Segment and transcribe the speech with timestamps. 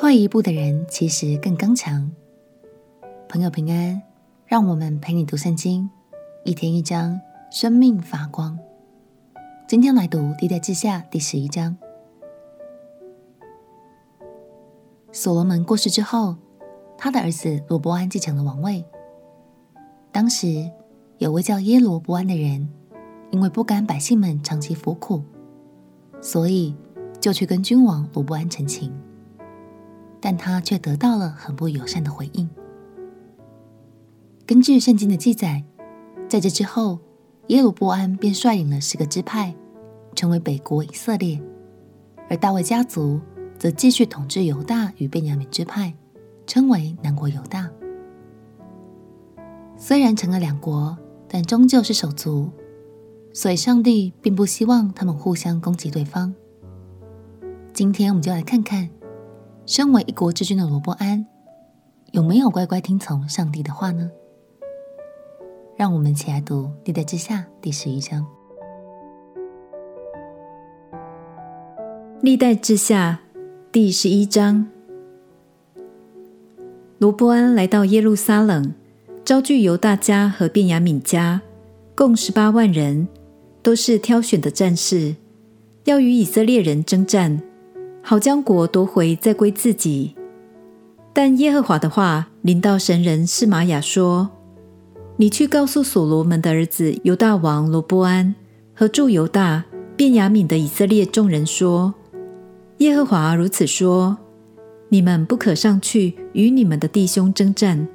[0.00, 2.10] 退一步的人其实更刚强。
[3.28, 4.00] 朋友平安，
[4.46, 5.90] 让我们陪你读圣经，
[6.42, 7.20] 一天一章，
[7.52, 8.58] 生命发光。
[9.68, 11.76] 今天来读历代志下第十一章。
[15.12, 16.34] 所罗门过世之后，
[16.96, 18.82] 他的儿子罗波安继承了王位。
[20.10, 20.70] 当时
[21.18, 22.66] 有位叫耶罗波安的人，
[23.30, 25.22] 因为不甘百姓们长期服苦，
[26.22, 26.74] 所以
[27.20, 28.90] 就去跟君王罗波安陈情。
[30.20, 32.48] 但他却得到了很不友善的回应。
[34.46, 35.64] 根据圣经的记载，
[36.28, 36.98] 在这之后，
[37.46, 39.54] 耶罗波安便率领了十个支派，
[40.14, 41.40] 成为北国以色列，
[42.28, 43.20] 而大卫家族
[43.58, 45.94] 则继续统治犹大与便雅悯支派，
[46.46, 47.70] 称为南国犹大。
[49.76, 50.96] 虽然成了两国，
[51.26, 52.50] 但终究是手足，
[53.32, 56.34] 所以上帝并不希望他们互相攻击对方。
[57.72, 58.90] 今天我们就来看看。
[59.70, 61.24] 身为一国之君的罗伯安，
[62.10, 64.10] 有没有乖乖听从上帝的话呢？
[65.76, 68.26] 让我们一起来读《历代志下》第十一章。
[72.20, 73.20] 《历代志下》
[73.70, 74.66] 第十一章，
[76.98, 78.74] 罗伯安来到耶路撒冷，
[79.24, 81.42] 招聚犹大家和便雅悯家，
[81.94, 83.06] 共十八万人，
[83.62, 85.14] 都是挑选的战士，
[85.84, 87.40] 要与以色列人征战。
[88.10, 90.16] 好将国夺回，再归自己。
[91.12, 94.28] 但耶和华的话临到神人示玛雅说
[95.16, 98.34] ：“你去告诉所罗门的儿子犹大王罗波安
[98.74, 99.64] 和住犹大、
[99.96, 101.94] 便雅悯的以色列众人说：
[102.78, 104.18] 耶和华如此说：
[104.88, 107.86] 你们不可上去与你们的弟兄争战，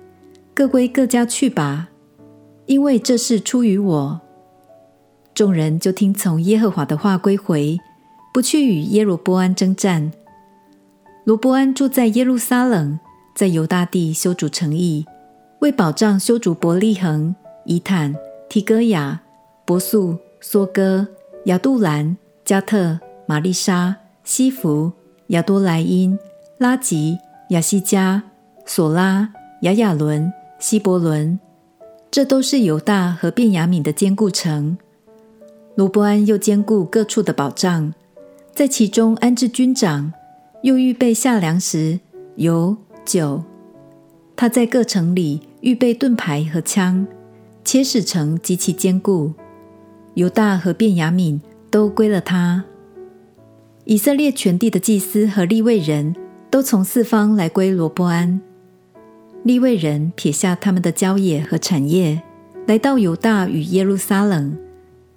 [0.53, 1.89] 各归各家去吧，
[2.67, 4.21] 因为这事出于我。”
[5.35, 7.77] 众人就听从耶和华的话归回。
[8.35, 10.11] 不去与耶罗波安征战。
[11.23, 12.99] 罗波安住在耶路撒冷，
[13.33, 15.05] 在犹大地修筑城邑，
[15.59, 18.13] 为保障修筑伯利恒、以坦、
[18.49, 19.21] 提哥亚、
[19.63, 21.07] 伯素、梭哥、
[21.45, 23.95] 亚杜兰、加特、玛丽沙、
[24.25, 24.91] 西弗、
[25.27, 26.19] 亚多莱因、
[26.57, 27.17] 拉吉、
[27.51, 28.21] 亚西加、
[28.65, 29.31] 索拉、
[29.61, 30.29] 亚雅伦、
[30.59, 31.39] 希伯伦，
[32.11, 34.77] 这都是犹大和便雅悯的坚固城。
[35.75, 37.93] 罗波安又兼顾各处的保障。
[38.55, 40.13] 在其中安置军长，
[40.61, 41.99] 又预备下粮食、
[42.37, 43.43] 油、酒。
[44.33, 47.05] 他在各城里预备盾牌和枪，
[47.65, 49.33] 且使城极其坚固。
[50.13, 52.63] 犹大和便雅悯都归了他。
[53.83, 56.15] 以色列全地的祭司和利未人
[56.49, 58.39] 都从四方来归罗波安。
[59.43, 62.23] 利未人撇下他们的郊野和产业，
[62.67, 64.57] 来到犹大与耶路撒冷，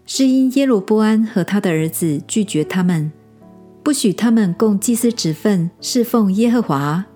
[0.04, 3.12] 是因耶罗波安和他的儿子拒绝他们。
[3.82, 7.06] 不许他们供祭司职分，侍奉耶和华。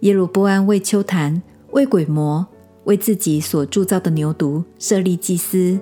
[0.00, 2.46] 耶鲁波安为丘坛、为鬼魔、
[2.84, 5.78] 为自己所铸造的牛犊设立祭司。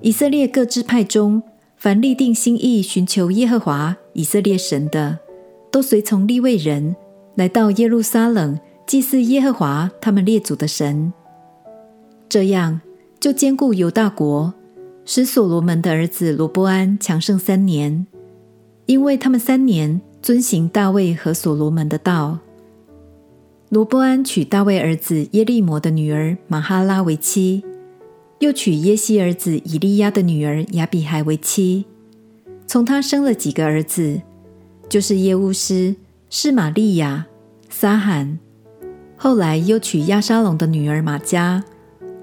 [0.00, 1.42] 以色列各支派中，
[1.76, 5.18] 凡立定心意寻求耶和华以色列神的，
[5.70, 6.94] 都随从立位人
[7.34, 11.12] 来到耶路撒冷祭祀耶和华他们列祖的神。
[12.28, 12.80] 这样
[13.18, 14.52] 就兼顾犹大国，
[15.04, 18.06] 使所罗门的儿子罗波安强盛三年。
[18.86, 22.38] 因为他们三年遵行大卫和所罗门的道，
[23.70, 27.64] 罗波安娶大卫儿子耶利摩的女儿玛哈拉为妻，
[28.40, 31.86] 又娶耶西儿子以利亚的女儿亚比孩为妻，
[32.66, 34.20] 从他生了几个儿子，
[34.88, 35.96] 就是耶乌斯、
[36.28, 37.26] 示玛利亚、
[37.70, 38.38] 撒罕。
[39.16, 41.62] 后来又娶亚沙龙的女儿玛迦，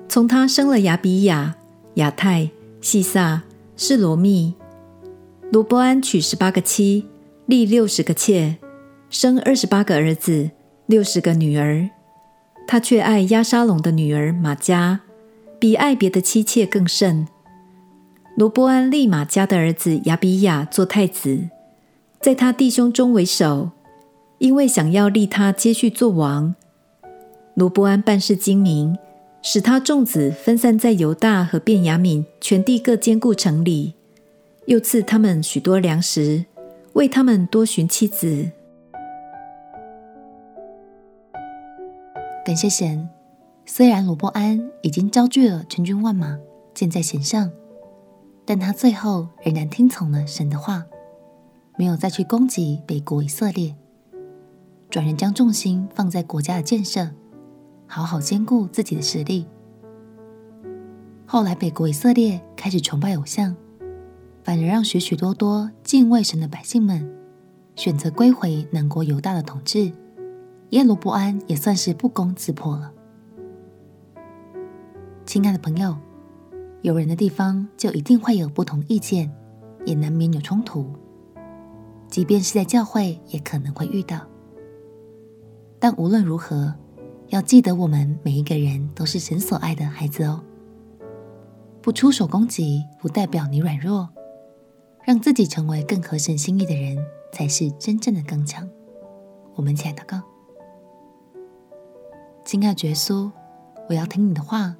[0.08, 1.56] 从他生了亚比亚、
[1.96, 2.52] 亚太、
[2.82, 3.42] 细撒、
[3.76, 4.54] 示罗密。
[5.52, 7.06] 罗波安娶十八个妻，
[7.46, 8.56] 立六十个妾，
[9.10, 10.50] 生二十八个儿子，
[10.86, 11.90] 六十个女儿。
[12.66, 15.00] 他却爱押沙龙的女儿玛迦，
[15.60, 17.28] 比爱别的妻妾更甚。
[18.38, 21.50] 罗波安立玛迦的儿子亚比亚做太子，
[22.22, 23.72] 在他弟兄中为首，
[24.38, 26.56] 因为想要立他接续做王。
[27.56, 28.98] 罗波安办事精明，
[29.42, 33.96] 使他众子分散在犹大和便雅悯全地各坚固城里。
[34.66, 36.46] 又赐他们许多粮食，
[36.94, 38.52] 为他们多寻妻子。
[42.46, 43.10] 感谢神，
[43.66, 46.38] 虽然罗波安已经招聚了全军万马，
[46.76, 47.52] 箭在弦上，
[48.46, 50.86] 但他最后仍然听从了神的话，
[51.76, 53.76] 没有再去攻击北国以色列，
[54.92, 57.10] 转而将重心放在国家的建设，
[57.88, 59.48] 好好坚固自己的实力。
[61.26, 63.56] 后来，北国以色列开始崇拜偶像。
[64.44, 67.10] 反而让许许多多敬畏神的百姓们
[67.76, 69.92] 选择归回南国犹大的统治，
[70.72, 72.92] 耶罗波安也算是不攻自破了。
[75.26, 75.96] 亲爱的朋友，
[76.82, 79.32] 有人的地方就一定会有不同意见，
[79.86, 80.86] 也难免有冲突。
[82.08, 84.20] 即便是在教会，也可能会遇到。
[85.80, 86.74] 但无论如何，
[87.28, 90.44] 要记得我们每一个人都是神所爱的孩子哦。
[91.82, 94.10] 不出手攻击，不代表你软弱。
[95.04, 96.98] 让自己成为更合神心意的人，
[97.32, 98.68] 才是真正的刚强。
[99.56, 100.22] 我们一起来祷告：
[102.46, 103.32] 亲爱的耶稣，
[103.90, 104.76] 我要听你的话，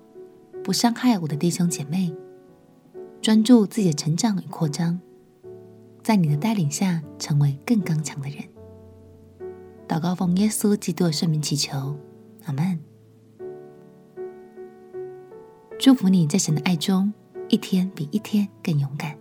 [0.64, 2.16] 不伤害我的弟兄姐妹，
[3.22, 5.00] 专注自己的成长与扩张，
[6.04, 8.44] 在你的带领下，成为更刚强的人。
[9.88, 11.98] 祷告奉耶稣基督的圣名祈求，
[12.46, 12.80] 阿门。
[15.78, 17.12] 祝福你在神的爱中，
[17.50, 19.21] 一天比一天更勇敢。